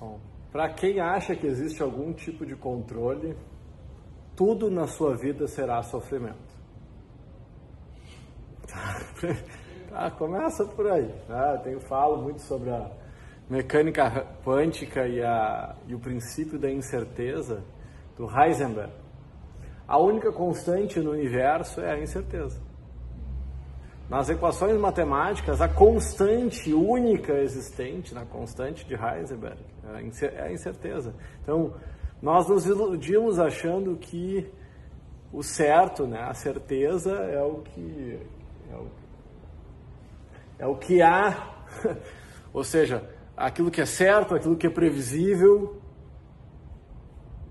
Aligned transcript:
Bom, 0.00 0.18
para 0.50 0.72
quem 0.72 0.98
acha 0.98 1.36
que 1.36 1.46
existe 1.46 1.82
algum 1.82 2.12
tipo 2.14 2.46
de 2.46 2.56
controle, 2.56 3.36
tudo 4.34 4.70
na 4.70 4.86
sua 4.86 5.14
vida 5.14 5.46
será 5.46 5.82
sofrimento. 5.82 6.50
Tá, 9.90 10.08
começa 10.08 10.64
por 10.66 10.88
aí. 10.88 11.12
Tá? 11.26 11.54
Eu 11.54 11.62
tenho, 11.64 11.80
falo 11.80 12.22
muito 12.22 12.40
sobre 12.42 12.70
a 12.70 12.88
mecânica 13.50 14.24
quântica 14.44 15.04
e, 15.04 15.20
a, 15.20 15.74
e 15.88 15.96
o 15.96 15.98
princípio 15.98 16.60
da 16.60 16.70
incerteza 16.70 17.64
do 18.16 18.28
Heisenberg. 18.30 18.92
A 19.88 19.98
única 19.98 20.30
constante 20.30 21.00
no 21.00 21.10
universo 21.10 21.80
é 21.80 21.90
a 21.90 22.00
incerteza. 22.00 22.60
Nas 24.10 24.28
equações 24.28 24.76
matemáticas, 24.76 25.60
a 25.60 25.68
constante 25.68 26.74
única 26.74 27.32
existente, 27.34 28.12
na 28.12 28.26
constante 28.26 28.84
de 28.84 28.94
Heisenberg, 28.94 29.64
é 30.20 30.42
a 30.42 30.52
incerteza. 30.52 31.14
Então, 31.40 31.72
nós 32.20 32.48
nos 32.48 32.66
iludimos 32.66 33.38
achando 33.38 33.96
que 33.96 34.50
o 35.32 35.44
certo, 35.44 36.08
né, 36.08 36.22
a 36.22 36.34
certeza 36.34 37.12
é 37.12 37.40
o 37.40 37.60
que 37.60 38.18
é 38.68 38.74
o, 38.74 38.86
é 40.58 40.66
o 40.66 40.76
que 40.76 41.00
há, 41.00 41.64
ou 42.52 42.64
seja, 42.64 43.08
aquilo 43.36 43.70
que 43.70 43.80
é 43.80 43.86
certo, 43.86 44.34
aquilo 44.34 44.56
que 44.56 44.66
é 44.66 44.70
previsível, 44.70 45.80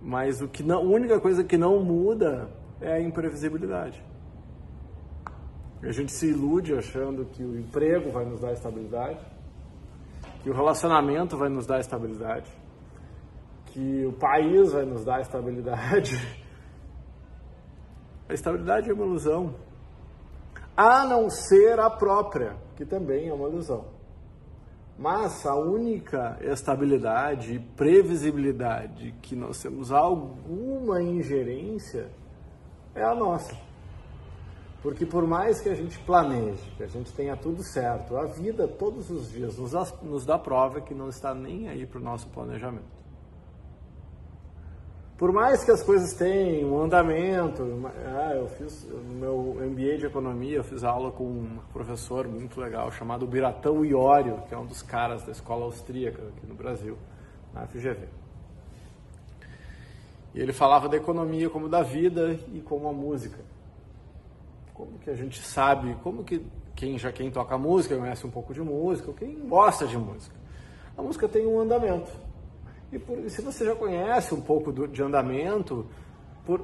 mas 0.01 0.41
o 0.41 0.47
que 0.49 0.61
não, 0.61 0.79
a 0.79 0.83
única 0.83 1.21
coisa 1.21 1.41
que 1.41 1.57
não 1.57 1.81
muda 1.81 2.49
é 2.81 2.95
a 2.95 3.01
imprevisibilidade. 3.01 4.08
A 5.81 5.91
gente 5.91 6.11
se 6.11 6.27
ilude 6.27 6.73
achando 6.73 7.25
que 7.25 7.41
o 7.41 7.57
emprego 7.57 8.11
vai 8.11 8.25
nos 8.25 8.41
dar 8.41 8.51
estabilidade, 8.51 9.25
que 10.43 10.49
o 10.49 10.53
relacionamento 10.53 11.37
vai 11.37 11.47
nos 11.47 11.65
dar 11.65 11.79
estabilidade, 11.79 12.51
que 13.67 14.05
o 14.05 14.11
país 14.11 14.73
vai 14.73 14.83
nos 14.83 15.05
dar 15.05 15.21
estabilidade. 15.21 16.15
A 18.27 18.33
estabilidade 18.33 18.91
é 18.91 18.93
uma 18.93 19.05
ilusão, 19.05 19.55
a 20.77 21.03
não 21.03 21.31
ser 21.31 21.79
a 21.79 21.89
própria, 21.89 22.55
que 22.75 22.85
também 22.85 23.27
é 23.27 23.33
uma 23.33 23.49
ilusão. 23.49 23.85
Mas 24.99 25.45
a 25.47 25.55
única 25.55 26.37
estabilidade 26.41 27.55
e 27.55 27.59
previsibilidade 27.59 29.15
que 29.19 29.35
nós 29.35 29.59
temos 29.59 29.91
alguma 29.91 31.01
ingerência 31.01 32.11
é 32.93 33.03
a 33.03 33.15
nossa. 33.15 33.68
Porque 34.81 35.05
por 35.05 35.27
mais 35.27 35.59
que 35.59 35.67
a 35.67 35.75
gente 35.75 35.99
planeje, 35.99 36.63
que 36.77 36.83
a 36.83 36.87
gente 36.87 37.11
tenha 37.11 37.35
tudo 37.35 37.61
certo, 37.63 38.15
a 38.15 38.25
vida 38.25 38.67
todos 38.67 39.09
os 39.09 39.29
dias 39.29 39.57
nos 39.57 39.71
dá, 39.71 39.85
nos 40.01 40.25
dá 40.25 40.39
prova 40.39 40.79
que 40.79 40.93
não 40.93 41.09
está 41.09 41.35
nem 41.35 41.67
aí 41.67 41.85
para 41.85 41.99
o 41.99 42.03
nosso 42.03 42.27
planejamento. 42.29 42.99
Por 45.17 45.33
mais 45.33 45.65
que 45.65 45.71
as 45.71 45.83
coisas 45.83 46.13
tenham 46.13 46.71
um 46.71 46.81
andamento, 46.81 47.61
ah, 48.05 48.35
eu 48.35 48.47
fiz 48.47 48.87
no 48.87 49.15
meu 49.15 49.57
MBA 49.69 49.97
de 49.97 50.05
economia, 50.05 50.55
eu 50.55 50.63
fiz 50.63 50.81
aula 50.81 51.11
com 51.11 51.25
um 51.25 51.59
professor 51.73 52.25
muito 52.25 52.61
legal 52.61 52.89
chamado 52.89 53.27
Biratão 53.27 53.83
Iório, 53.83 54.41
que 54.47 54.55
é 54.55 54.57
um 54.57 54.65
dos 54.65 54.81
caras 54.81 55.25
da 55.25 55.33
escola 55.33 55.65
austríaca 55.65 56.21
aqui 56.21 56.47
no 56.47 56.55
Brasil, 56.55 56.97
na 57.53 57.67
FGV. 57.67 58.07
E 60.33 60.39
ele 60.39 60.53
falava 60.53 60.87
da 60.87 60.95
economia 60.95 61.49
como 61.49 61.67
da 61.67 61.81
vida 61.81 62.39
e 62.53 62.61
como 62.61 62.87
a 62.87 62.93
música 62.93 63.43
como 64.79 64.97
que 64.97 65.09
a 65.09 65.13
gente 65.13 65.41
sabe, 65.41 65.93
como 66.01 66.23
que 66.23 66.41
quem 66.73 66.97
já 66.97 67.11
quem 67.11 67.29
toca 67.29 67.57
música 67.57 67.97
conhece 67.97 68.25
um 68.25 68.31
pouco 68.31 68.53
de 68.53 68.61
música, 68.61 69.11
quem 69.11 69.45
gosta 69.45 69.85
de 69.85 69.97
música. 69.97 70.33
A 70.97 71.01
música 71.01 71.27
tem 71.27 71.45
um 71.45 71.59
andamento. 71.59 72.09
E, 72.89 72.97
por, 72.97 73.29
se 73.29 73.41
você 73.41 73.65
já 73.65 73.75
conhece 73.75 74.33
um 74.33 74.39
pouco 74.39 74.71
do, 74.71 74.87
de 74.87 75.03
andamento, 75.03 75.85
por, 76.45 76.61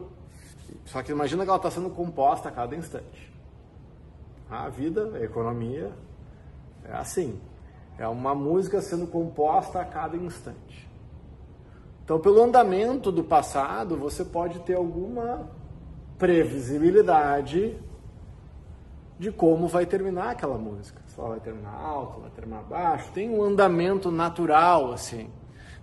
só 0.85 1.03
que 1.03 1.11
imagina 1.11 1.43
que 1.43 1.49
ela 1.49 1.57
está 1.57 1.69
sendo 1.69 1.89
composta 1.89 2.47
a 2.47 2.51
cada 2.53 2.73
instante. 2.73 3.33
A 4.49 4.69
vida, 4.69 5.11
a 5.15 5.21
economia, 5.21 5.91
é 6.85 6.93
assim. 6.93 7.37
É 7.97 8.07
uma 8.07 8.33
música 8.33 8.81
sendo 8.81 9.07
composta 9.07 9.81
a 9.81 9.83
cada 9.83 10.15
instante. 10.15 10.89
Então, 12.05 12.17
pelo 12.17 12.41
andamento 12.41 13.11
do 13.11 13.25
passado, 13.25 13.97
você 13.97 14.23
pode 14.23 14.59
ter 14.59 14.75
alguma 14.75 15.49
previsibilidade 16.17 17.77
de 19.17 19.31
como 19.31 19.67
vai 19.67 19.85
terminar 19.85 20.31
aquela 20.31 20.57
música. 20.57 21.01
Se 21.07 21.19
ela 21.19 21.29
vai 21.29 21.39
terminar 21.39 21.73
alto, 21.73 22.21
vai 22.21 22.29
terminar 22.31 22.63
baixo. 22.63 23.11
Tem 23.13 23.29
um 23.29 23.43
andamento 23.43 24.11
natural, 24.11 24.91
assim. 24.91 25.29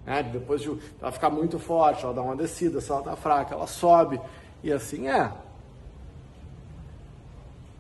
Né? 0.05 0.23
Depois 0.23 0.61
de 0.61 0.77
ela 1.01 1.11
ficar 1.11 1.31
muito 1.31 1.59
forte, 1.59 2.05
ela 2.05 2.13
dá 2.13 2.23
uma 2.23 2.37
descida, 2.37 2.81
se 2.81 2.91
ela 2.91 3.01
está 3.01 3.17
fraca, 3.17 3.55
ela 3.55 3.67
sobe. 3.67 4.21
E 4.63 4.73
assim 4.73 5.09
é. 5.09 5.33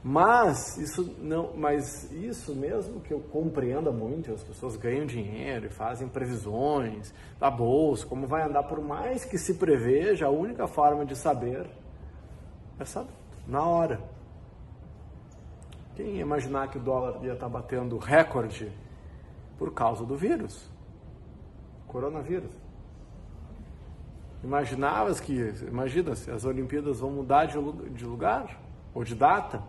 Mas 0.04 0.78
isso 0.78 1.14
não, 1.20 1.50
mas 1.54 2.10
isso 2.10 2.56
mesmo 2.56 3.00
que 3.00 3.12
eu 3.12 3.20
compreenda 3.20 3.92
muito, 3.92 4.32
as 4.32 4.42
pessoas 4.42 4.74
ganham 4.76 5.06
dinheiro 5.06 5.66
e 5.66 5.70
fazem 5.70 6.08
previsões 6.08 7.14
da 7.38 7.48
bolsa, 7.48 8.04
como 8.04 8.26
vai 8.26 8.42
andar 8.42 8.64
por 8.64 8.80
mais 8.80 9.24
que 9.24 9.38
se 9.38 9.54
preveja, 9.54 10.26
a 10.26 10.30
única 10.30 10.66
forma 10.66 11.06
de 11.06 11.14
saber 11.14 11.70
é 12.80 12.84
saber 12.84 13.12
na 13.46 13.64
hora. 13.64 14.00
Quem 15.94 16.16
ia 16.16 16.22
imaginar 16.22 16.68
que 16.68 16.78
o 16.78 16.80
dólar 16.80 17.22
ia 17.22 17.34
estar 17.34 17.48
batendo 17.48 17.98
recorde 17.98 18.72
por 19.58 19.72
causa 19.72 20.04
do 20.04 20.16
vírus? 20.16 20.70
Coronavírus. 21.86 22.52
Imaginavas 24.42 25.20
que, 25.20 25.54
imagina 25.68 26.16
se 26.16 26.30
as 26.30 26.44
Olimpíadas 26.44 27.00
vão 27.00 27.10
mudar 27.10 27.44
de, 27.44 27.58
lugar 28.04 28.60
ou 28.94 29.04
de 29.04 29.14
data? 29.14 29.62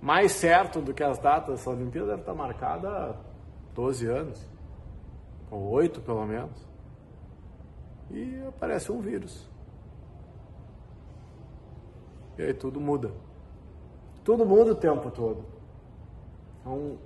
Mais 0.00 0.32
certo 0.32 0.80
do 0.80 0.92
que 0.92 1.02
as 1.02 1.18
datas 1.18 1.56
dessa 1.56 1.70
Olimpíada 1.70 2.08
deve 2.08 2.20
estar 2.20 2.34
marcada 2.34 2.88
há 2.88 3.14
12 3.74 4.06
anos, 4.06 4.50
ou 5.50 5.70
8 5.70 6.00
pelo 6.02 6.26
menos. 6.26 6.68
E 8.10 8.40
aparece 8.46 8.92
um 8.92 9.00
vírus. 9.00 9.48
E 12.38 12.42
aí 12.42 12.52
tudo 12.52 12.80
muda. 12.80 13.10
Tudo 14.24 14.46
muda 14.46 14.72
o 14.72 14.74
tempo 14.74 15.10
todo. 15.10 15.44
É 16.64 16.68
um 16.68 16.96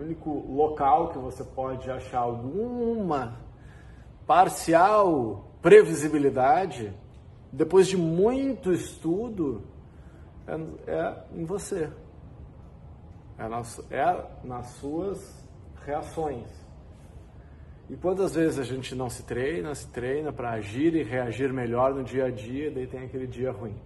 único 0.00 0.30
local 0.52 1.10
que 1.10 1.18
você 1.18 1.44
pode 1.44 1.88
achar 1.88 2.18
alguma 2.18 3.38
parcial 4.26 5.48
previsibilidade, 5.62 6.92
depois 7.52 7.86
de 7.86 7.96
muito 7.96 8.72
estudo, 8.72 9.62
é, 10.46 10.90
é 10.90 11.24
em 11.32 11.44
você. 11.44 11.88
É 13.38 13.48
nas, 13.48 13.78
é 13.90 14.24
nas 14.42 14.66
suas 14.72 15.48
reações. 15.84 16.48
E 17.88 17.96
quantas 17.96 18.34
vezes 18.34 18.58
a 18.58 18.64
gente 18.64 18.92
não 18.96 19.08
se 19.08 19.22
treina, 19.22 19.72
se 19.72 19.86
treina 19.88 20.32
para 20.32 20.50
agir 20.50 20.96
e 20.96 21.04
reagir 21.04 21.52
melhor 21.52 21.94
no 21.94 22.02
dia 22.02 22.24
a 22.24 22.30
dia, 22.30 22.72
daí 22.72 22.88
tem 22.88 23.04
aquele 23.04 23.28
dia 23.28 23.52
ruim 23.52 23.76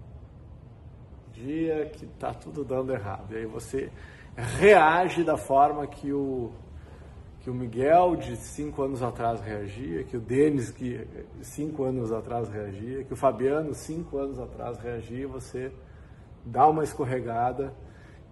dia 1.41 1.87
que 1.87 2.05
está 2.05 2.33
tudo 2.33 2.65
dando 2.65 2.93
errado. 2.93 3.33
E 3.33 3.37
aí 3.37 3.47
você 3.47 3.91
reage 4.37 5.25
da 5.25 5.37
forma 5.37 5.87
que 5.87 6.12
o, 6.12 6.51
que 7.41 7.51
o 7.51 7.55
Miguel 7.55 8.17
de 8.17 8.37
cinco 8.37 8.83
anos 8.83 9.03
atrás 9.03 9.41
reagia, 9.41 10.05
que 10.05 10.17
o 10.17 10.21
Denis 10.21 10.71
que 10.71 11.06
cinco 11.43 11.84
anos 11.84 12.12
atrás 12.12 12.49
reagia, 12.49 13.05
que 13.05 13.12
o 13.12 13.17
Fabiano 13.17 13.75
cinco 13.75 14.19
anos 14.19 14.39
atrás 14.39 14.79
reagia, 14.79 15.27
você 15.27 15.73
dá 16.45 16.69
uma 16.69 16.84
escorregada 16.84 17.75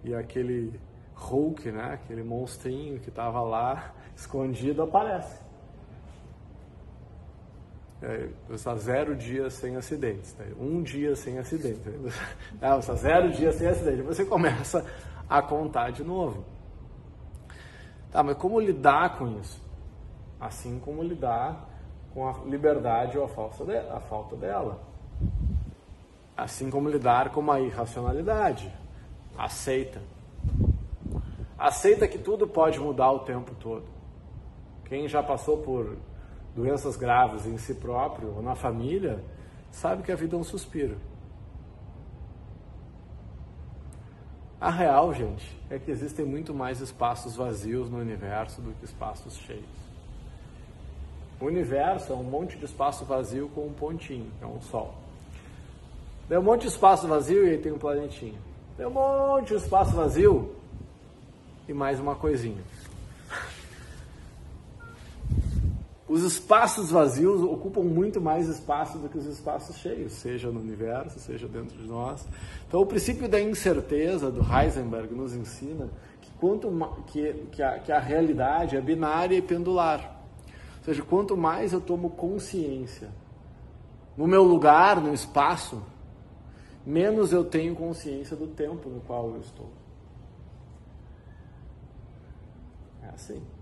e 0.03 0.13
aquele 0.13 0.79
Hulk, 1.15 1.71
né, 1.71 1.91
aquele 1.93 2.23
monstrinho 2.23 2.99
que 2.99 3.09
estava 3.09 3.41
lá 3.41 3.93
escondido 4.15 4.83
aparece. 4.83 5.48
É, 8.01 8.29
você 8.47 8.55
está 8.55 8.75
zero 8.75 9.13
dias 9.15 9.53
sem 9.53 9.75
acidentes, 9.75 10.33
né? 10.37 10.53
um 10.57 10.81
dia 10.81 11.15
sem 11.17 11.37
acidente. 11.37 11.87
Né? 11.89 12.11
É, 12.61 12.69
você 12.69 12.79
está 12.79 12.93
zero 12.95 13.31
dias 13.31 13.55
sem 13.55 13.67
acidente. 13.67 14.01
Você 14.03 14.23
começa 14.23 14.85
a 15.29 15.41
contar 15.41 15.91
de 15.91 16.03
novo. 16.03 16.45
Tá, 18.11 18.23
mas 18.23 18.37
como 18.37 18.59
lidar 18.59 19.17
com 19.17 19.39
isso? 19.39 19.61
Assim 20.39 20.79
como 20.79 21.03
lidar 21.03 21.69
com 22.13 22.27
a 22.27 22.33
liberdade 22.45 23.17
ou 23.17 23.25
a 23.25 23.27
falta, 23.27 23.65
de, 23.65 23.77
a 23.77 23.99
falta 23.99 24.35
dela. 24.35 24.81
Assim 26.35 26.69
como 26.69 26.89
lidar 26.89 27.31
com 27.31 27.51
a 27.51 27.59
irracionalidade. 27.59 28.73
Aceita. 29.37 30.01
Aceita 31.57 32.07
que 32.07 32.17
tudo 32.17 32.47
pode 32.47 32.79
mudar 32.79 33.11
o 33.11 33.19
tempo 33.19 33.53
todo. 33.55 33.85
Quem 34.85 35.07
já 35.07 35.21
passou 35.21 35.57
por 35.57 35.97
doenças 36.59 36.97
graves 36.97 37.45
em 37.45 37.57
si 37.57 37.73
próprio 37.73 38.35
ou 38.35 38.41
na 38.41 38.53
família, 38.53 39.23
sabe 39.71 40.03
que 40.03 40.11
a 40.11 40.15
vida 40.15 40.35
é 40.35 40.39
um 40.39 40.43
suspiro. 40.43 40.97
A 44.59 44.69
real, 44.69 45.13
gente, 45.13 45.57
é 45.69 45.79
que 45.79 45.89
existem 45.89 46.25
muito 46.25 46.53
mais 46.53 46.81
espaços 46.81 47.33
vazios 47.33 47.89
no 47.89 47.97
universo 47.97 48.61
do 48.61 48.73
que 48.73 48.83
espaços 48.83 49.37
cheios. 49.37 49.63
O 51.39 51.45
universo 51.45 52.11
é 52.11 52.15
um 52.17 52.23
monte 52.23 52.57
de 52.57 52.65
espaço 52.65 53.05
vazio 53.05 53.47
com 53.55 53.67
um 53.67 53.71
pontinho, 53.71 54.29
é 54.41 54.45
um 54.45 54.59
sol. 54.59 54.93
Tem 56.27 56.37
um 56.37 56.43
monte 56.43 56.63
de 56.63 56.67
espaço 56.67 57.07
vazio 57.07 57.47
e 57.47 57.51
aí 57.51 57.57
tem 57.57 57.71
um 57.71 57.79
planetinho. 57.79 58.37
Tem 58.75 58.85
um 58.85 58.91
monte 58.91 59.47
de 59.47 59.53
espaço 59.53 59.95
vazio 59.95 60.53
e 61.69 61.73
mais 61.73 62.01
uma 62.01 62.15
coisinha. 62.15 62.61
Os 66.09 66.23
espaços 66.23 66.89
vazios 66.89 67.43
ocupam 67.43 67.83
muito 67.83 68.19
mais 68.19 68.47
espaço 68.47 68.97
do 68.97 69.07
que 69.07 69.17
os 69.19 69.27
espaços 69.27 69.77
cheios, 69.77 70.13
seja 70.13 70.49
no 70.49 70.59
universo, 70.59 71.19
seja 71.19 71.47
dentro 71.47 71.77
de 71.77 71.87
nós. 71.87 72.27
Então, 72.67 72.81
o 72.81 72.85
princípio 72.85 73.29
da 73.29 73.39
incerteza 73.39 74.31
do 74.31 74.41
Heisenberg 74.41 75.13
nos 75.13 75.35
ensina 75.35 75.87
que, 76.19 76.31
quanto 76.39 76.67
que, 77.05 77.33
que, 77.51 77.61
a, 77.61 77.77
que 77.77 77.91
a 77.91 77.99
realidade 77.99 78.75
é 78.75 78.81
binária 78.81 79.37
e 79.37 79.41
pendular. 79.41 80.19
Ou 80.79 80.83
seja, 80.83 81.03
quanto 81.03 81.37
mais 81.37 81.73
eu 81.73 81.79
tomo 81.79 82.09
consciência 82.09 83.11
no 84.17 84.25
meu 84.25 84.41
lugar, 84.41 84.99
no 84.99 85.13
espaço, 85.13 85.79
menos 86.83 87.31
eu 87.31 87.45
tenho 87.45 87.75
consciência 87.75 88.35
do 88.35 88.47
tempo 88.47 88.89
no 88.89 88.99
qual 89.01 89.29
eu 89.29 89.41
estou. 89.41 89.69
É 93.03 93.09
assim. 93.09 93.58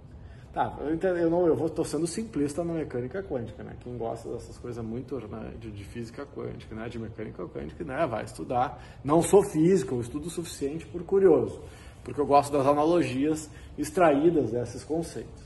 Tá, 0.57 0.75
eu, 0.80 1.15
eu 1.15 1.30
não, 1.30 1.45
eu 1.45 1.56
vou, 1.56 1.69
tô 1.69 1.86
sendo 1.86 2.07
simplista 2.07 2.63
na 2.63 2.74
mecânica 2.74 3.21
quântica, 3.21 3.63
né? 3.63 3.75
Quem 3.80 3.95
gosta 3.95 4.27
dessas 4.27 4.57
coisas 4.57 4.83
muito 4.83 5.15
né, 5.27 5.54
de, 5.59 5.69
de, 5.69 5.83
física 5.83 6.25
quântica, 6.25 6.74
né? 6.74 6.89
De 6.89 6.98
mecânica 6.98 7.48
quântica, 7.48 7.83
né? 7.83 8.07
Vai 8.07 8.24
estudar. 8.24 8.81
Não 9.04 9.21
sou 9.21 9.44
físico, 9.44 9.94
eu 9.94 10.01
estudo 10.01 10.25
o 10.25 10.31
suficiente 10.31 10.83
por 10.88 11.04
curioso, 11.04 11.62
porque 12.04 12.19
eu 12.19 12.25
gosto 12.25 12.51
das 12.51 12.65
analogias 12.65 13.51
extraídas 13.77 14.50
desses 14.50 14.83
conceitos. 14.83 15.44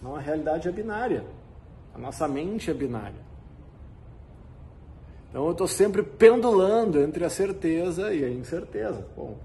Não, 0.00 0.14
a 0.14 0.20
realidade 0.20 0.68
é 0.68 0.70
binária. 0.70 1.24
A 1.92 1.98
nossa 1.98 2.28
mente 2.28 2.70
é 2.70 2.74
binária. 2.74 3.20
Então 5.28 5.44
eu 5.46 5.50
estou 5.50 5.66
sempre 5.66 6.04
pendulando 6.04 7.00
entre 7.00 7.24
a 7.24 7.28
certeza 7.28 8.14
e 8.14 8.24
a 8.24 8.30
incerteza. 8.30 9.04
Bom, 9.16 9.36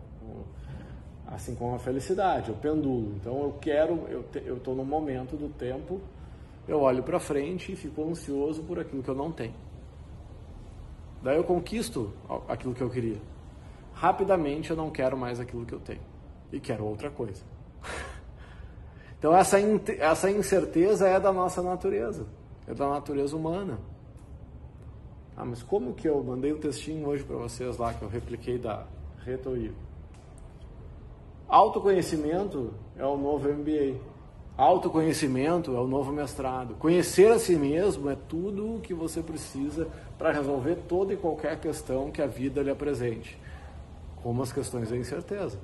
assim 1.28 1.54
como 1.56 1.76
a 1.76 1.80
felicidade, 1.80 2.50
eu 2.50 2.56
pendulo. 2.56 3.14
Então 3.16 3.42
eu 3.44 3.56
quero, 3.60 4.08
eu 4.46 4.58
estou 4.58 4.74
no 4.74 4.86
momento 4.86 5.36
do 5.36 5.50
tempo, 5.50 6.00
eu 6.68 6.82
olho 6.82 7.04
para 7.04 7.20
frente 7.20 7.72
e 7.72 7.76
fico 7.76 8.10
ansioso 8.10 8.64
por 8.64 8.80
aquilo 8.80 9.04
que 9.04 9.10
eu 9.10 9.16
não 9.16 9.32
tenho. 9.32 9.54
Daí 11.22 11.36
eu 11.36 11.44
conquisto 11.44 12.14
aquilo 12.48 12.74
que 12.74 12.82
eu 12.82 12.90
queria. 12.90 13.18
Rapidamente 13.94 14.70
eu 14.70 14.78
não 14.78 14.90
quero 14.90 15.18
mais 15.18 15.40
aquilo 15.40 15.66
que 15.66 15.74
eu 15.74 15.80
tenho 15.80 16.02
e 16.52 16.60
quero 16.60 16.86
outra 16.86 17.10
coisa. 17.10 17.44
então 19.18 19.36
essa, 19.36 19.58
essa 20.00 20.32
incerteza 20.32 21.08
é 21.08 21.20
da 21.20 21.34
nossa 21.34 21.62
natureza, 21.62 22.26
é 22.68 22.74
da 22.74 22.88
natureza 22.88 23.36
humana. 23.36 23.80
Ah, 25.36 25.46
mas 25.46 25.62
como 25.62 25.94
que 25.94 26.08
eu 26.08 26.24
mandei 26.24 26.54
um 26.54 26.60
textinho 26.60 27.08
hoje 27.08 27.24
para 27.24 27.36
vocês 27.36 27.78
lá 27.78 27.94
que 27.94 28.02
eu 28.02 28.10
repliquei 28.10 28.58
da 28.58 28.88
Ivo? 29.26 29.88
Autoconhecimento 31.48 32.74
é 32.98 33.06
o 33.06 33.16
novo 33.16 33.48
MBA. 33.48 33.98
Autoconhecimento 34.58 35.76
é 35.76 35.80
o 35.80 35.88
novo 35.88 36.12
mestrado. 36.12 36.76
Conhecer 36.76 37.32
a 37.32 37.40
si 37.40 37.56
mesmo 37.56 38.10
é 38.10 38.16
tudo 38.16 38.76
o 38.76 38.82
que 38.82 38.94
você 38.94 39.22
precisa 39.22 39.88
para 40.18 40.32
resolver 40.32 40.76
toda 40.88 41.14
e 41.14 41.18
qualquer 41.18 41.58
questão 41.60 42.12
que 42.12 42.22
a 42.22 42.28
vida 42.28 42.62
lhe 42.62 42.70
apresente, 42.70 43.40
como 44.22 44.42
as 44.42 44.52
questões 44.52 44.90
da 44.90 44.98
incerteza. 44.98 45.58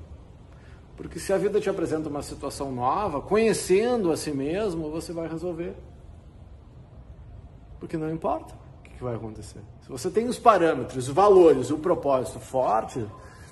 Porque 0.96 1.18
se 1.18 1.32
a 1.32 1.36
vida 1.36 1.60
te 1.60 1.68
apresenta 1.68 2.08
uma 2.08 2.22
situação 2.22 2.72
nova, 2.72 3.20
conhecendo 3.20 4.10
a 4.10 4.16
si 4.16 4.30
mesmo, 4.30 4.90
você 4.90 5.12
vai 5.12 5.28
resolver. 5.28 5.74
Porque 7.78 7.98
não 7.98 8.10
importa 8.10 8.54
o 8.54 8.82
que 8.84 9.02
vai 9.02 9.16
acontecer. 9.16 9.60
Se 9.82 9.88
você 9.90 10.08
tem 10.08 10.28
os 10.28 10.38
parâmetros, 10.38 11.08
os 11.08 11.14
valores, 11.14 11.70
o 11.70 11.76
propósito 11.76 12.38
forte, 12.38 13.04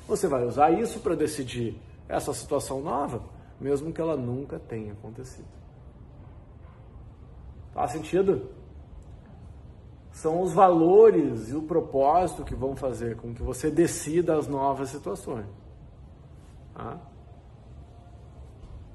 você 0.08 0.29
vai 0.29 0.46
usar 0.46 0.70
isso 0.70 1.00
para 1.00 1.14
decidir 1.14 1.79
essa 2.08 2.32
situação 2.32 2.81
nova, 2.81 3.22
mesmo 3.60 3.93
que 3.93 4.00
ela 4.00 4.16
nunca 4.16 4.58
tenha 4.58 4.93
acontecido. 4.93 5.49
Faz 7.72 7.93
sentido? 7.93 8.50
São 10.10 10.43
os 10.43 10.52
valores 10.52 11.49
e 11.49 11.56
o 11.56 11.62
propósito 11.62 12.44
que 12.44 12.54
vão 12.54 12.76
fazer 12.76 13.16
com 13.16 13.32
que 13.32 13.43
você 13.43 13.70
decida 13.70 14.37
as 14.37 14.46
novas 14.46 14.90
situações. 14.90 15.46
Tá? 16.75 16.99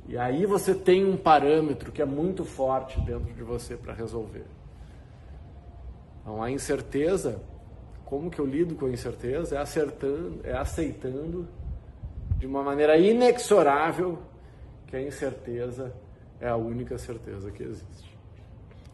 E 0.07 0.17
aí 0.17 0.45
você 0.45 0.73
tem 0.73 1.05
um 1.05 1.17
parâmetro 1.17 1.91
que 1.91 2.01
é 2.01 2.05
muito 2.05 2.45
forte 2.45 2.99
dentro 3.01 3.33
de 3.33 3.43
você 3.43 3.75
para 3.75 3.93
resolver. 3.93 4.45
Então 6.21 6.41
a 6.41 6.51
incerteza, 6.51 7.41
como 8.05 8.29
que 8.29 8.39
eu 8.39 8.45
lido 8.45 8.75
com 8.75 8.85
a 8.85 8.89
incerteza? 8.89 9.55
É 9.55 9.59
acertando, 9.59 10.39
é 10.43 10.53
aceitando 10.53 11.47
de 12.37 12.45
uma 12.45 12.63
maneira 12.63 12.97
inexorável 12.97 14.19
que 14.85 14.95
a 14.95 15.01
incerteza 15.01 15.93
é 16.39 16.47
a 16.47 16.55
única 16.55 16.97
certeza 16.97 17.51
que 17.51 17.63
existe. 17.63 18.17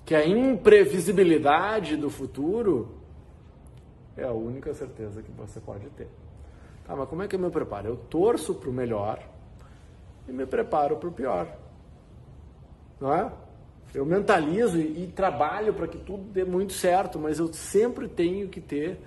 Que 0.05 0.15
a 0.15 0.25
imprevisibilidade 0.25 1.95
do 1.95 2.09
futuro 2.09 2.97
é 4.15 4.23
a 4.23 4.31
única 4.31 4.73
certeza 4.73 5.21
que 5.21 5.31
você 5.31 5.59
pode 5.59 5.89
ter. 5.91 6.07
Tá, 6.85 6.95
mas 6.95 7.07
como 7.07 7.23
é 7.23 7.27
que 7.27 7.35
eu 7.35 7.39
me 7.39 7.49
preparo? 7.49 7.87
Eu 7.87 7.95
torço 7.95 8.55
para 8.55 8.69
o 8.69 8.73
melhor 8.73 9.19
e 10.27 10.31
me 10.31 10.45
preparo 10.45 10.97
para 10.97 11.09
o 11.09 11.11
pior. 11.11 11.47
Não 12.99 13.13
é? 13.13 13.31
Eu 13.93 14.05
mentalizo 14.05 14.79
e, 14.79 15.03
e 15.03 15.07
trabalho 15.07 15.73
para 15.73 15.87
que 15.87 15.97
tudo 15.97 16.23
dê 16.23 16.43
muito 16.43 16.73
certo, 16.73 17.19
mas 17.19 17.39
eu 17.39 17.51
sempre 17.53 18.07
tenho 18.07 18.49
que 18.49 18.59
ter 18.59 18.99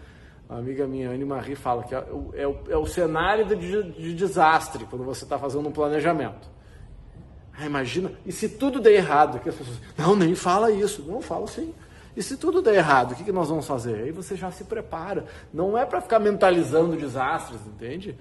a 0.48 0.56
amiga 0.56 0.87
minha, 0.87 1.10
Anne 1.10 1.25
Marie, 1.25 1.56
fala 1.56 1.82
que 1.82 1.94
é 1.94 1.98
o, 1.98 2.31
é 2.34 2.46
o, 2.46 2.56
é 2.69 2.76
o 2.76 2.87
cenário 2.87 3.44
de, 3.44 3.82
de, 3.93 4.14
desastre 4.14 4.84
quando 4.88 5.04
você 5.04 5.25
está 5.25 5.38
fazendo 5.38 5.69
um 5.69 5.72
planejamento. 5.72 6.48
Ah, 7.58 7.66
imagina, 7.66 8.12
e 8.25 8.31
se 8.31 8.48
tudo 8.48 8.81
der 8.81 8.93
errado? 8.93 9.40
Que 9.40 9.48
as 9.48 9.54
pessoas, 9.54 9.81
não, 9.96 10.14
nem 10.14 10.34
fala 10.34 10.70
isso. 10.70 11.02
Não, 11.02 11.20
falo 11.20 11.48
sim. 11.48 11.75
E 12.16 12.22
se 12.22 12.37
tudo 12.37 12.62
der 12.62 12.75
errado, 12.76 13.12
o 13.12 13.14
que, 13.14 13.25
que 13.25 13.32
nós 13.32 13.48
vamos 13.48 13.66
fazer? 13.66 14.04
Aí 14.04 14.12
você 14.12 14.37
já 14.37 14.50
se 14.50 14.64
prepara. 14.64 15.25
Não 15.52 15.76
é 15.76 15.84
para 15.84 16.00
ficar 16.00 16.19
mentalizando 16.19 16.96
desastres, 16.96 17.60
entende? 17.66 18.16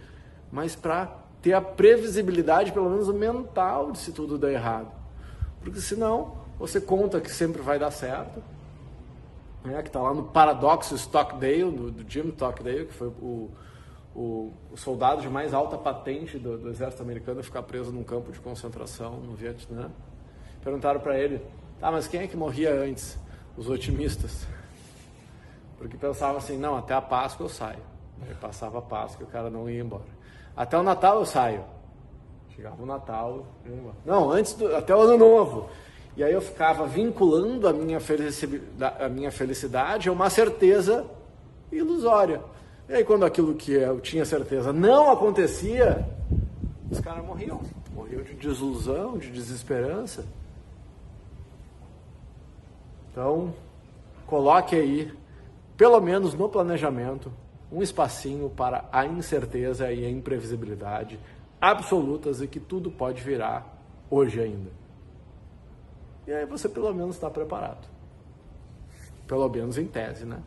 Mas 0.52 0.76
para 0.76 1.18
ter 1.42 1.54
a 1.54 1.62
previsibilidade, 1.62 2.72
pelo 2.72 2.90
menos 2.90 3.08
mental, 3.14 3.92
de 3.92 4.00
se 4.00 4.12
tudo 4.12 4.38
der 4.38 4.54
errado. 4.54 4.92
Porque 5.62 5.80
senão, 5.80 6.40
você 6.58 6.82
conta 6.82 7.22
que 7.22 7.30
sempre 7.30 7.62
vai 7.62 7.78
dar 7.78 7.92
certo, 7.92 8.42
né, 9.66 9.82
que 9.82 9.90
está 9.90 10.00
lá 10.00 10.14
no 10.14 10.24
Paradoxo 10.24 10.96
Stockdale, 10.96 11.72
do, 11.72 11.92
do 11.92 12.10
Jim 12.10 12.30
Stockdale, 12.30 12.86
que 12.86 12.94
foi 12.94 13.08
o, 13.08 13.52
o, 14.16 14.54
o, 14.72 14.78
soldado 14.78 15.22
de 15.22 15.30
mais 15.30 15.54
alta 15.54 15.78
patente 15.78 16.38
do, 16.38 16.58
do, 16.58 16.70
exército 16.70 17.02
americano 17.02 17.40
a 17.40 17.44
ficar 17.44 17.64
preso 17.64 17.92
num 17.92 18.04
campo 18.04 18.32
de 18.32 18.40
concentração 18.40 19.18
no 19.18 19.34
Vietnã. 19.34 19.92
Perguntaram 20.64 21.00
para 21.00 21.18
ele, 21.18 21.42
tá, 21.80 21.92
mas 21.92 22.08
quem 22.08 22.22
é 22.22 22.28
que 22.28 22.38
morria 22.38 22.74
antes? 22.74 23.18
Os 23.58 23.70
otimistas. 23.70 24.48
Porque 25.78 25.98
pensavam 25.98 26.38
assim, 26.38 26.58
não, 26.58 26.78
até 26.78 26.94
a 26.94 27.02
Páscoa 27.02 27.46
eu 27.46 27.50
saio. 27.50 27.84
Aí 28.22 28.34
passava 28.36 28.80
a 28.80 28.82
Páscoa 28.82 29.26
e 29.26 29.28
o 29.28 29.32
cara 29.32 29.50
não 29.50 29.70
ia 29.70 29.82
embora. 29.82 30.16
Até 30.56 30.78
o 30.78 30.84
Natal 30.84 31.20
eu 31.20 31.26
saio. 31.26 31.64
Chegava 32.56 32.82
o 32.82 32.86
Natal, 32.86 33.46
ia 33.66 33.76
embora. 33.76 33.96
Não, 34.06 34.32
antes 34.32 34.54
do, 34.54 34.74
até 34.76 34.96
o 34.96 35.02
Ano 35.02 35.18
Novo. 35.18 35.70
E 36.18 36.24
aí 36.24 36.32
eu 36.32 36.42
ficava 36.42 36.88
vinculando 36.88 37.68
a 37.68 37.74
minha 37.74 38.00
felicidade, 38.00 39.04
a 39.04 39.10
minha 39.10 39.32
felicidade 39.32 40.08
a 40.08 40.12
uma 40.12 40.30
certeza 40.30 41.06
ilusória. 41.72 42.42
E 42.88 42.94
aí 42.94 43.04
quando 43.04 43.26
aquilo 43.26 43.54
que 43.56 43.74
eu 43.74 44.00
tinha 44.00 44.24
certeza 44.24 44.72
não 44.72 45.12
acontecia, 45.12 46.08
os 46.90 47.00
caras 47.00 47.26
morriam. 47.26 47.60
Morriam 47.94 48.22
de 48.22 48.34
desilusão, 48.34 49.18
de 49.18 49.30
desesperança. 49.30 50.26
Então, 53.12 53.54
coloque 54.28 54.76
aí, 54.76 55.12
pelo 55.78 56.00
menos 56.00 56.34
no 56.34 56.48
planejamento, 56.50 57.32
um 57.72 57.82
espacinho 57.82 58.50
para 58.50 58.86
a 58.92 59.06
incerteza 59.06 59.92
e 59.92 60.06
a 60.06 60.10
imprevisibilidade 60.10 61.20
absolutas 61.60 62.42
e 62.42 62.48
que 62.48 62.60
tudo 62.60 62.92
pode 62.92 63.22
virar 63.22 63.66
hoje 64.10 64.40
ainda. 64.42 64.85
E 66.28 66.34
aí 66.34 66.46
você 66.46 66.68
pelo 66.68 66.94
menos 66.94 67.16
está 67.16 67.30
preparado. 67.30 67.88
Pelo 69.28 69.50
menos 69.50 69.78
em 69.78 69.86
tese, 69.86 70.26
né? 70.26 70.42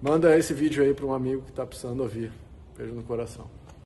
Manda 0.00 0.36
esse 0.36 0.54
vídeo 0.54 0.82
aí 0.82 0.94
para 0.94 1.06
um 1.06 1.12
amigo 1.12 1.42
que 1.42 1.50
está 1.50 1.66
precisando 1.66 2.00
ouvir. 2.00 2.32
Beijo 2.76 2.94
no 2.94 3.02
coração. 3.02 3.46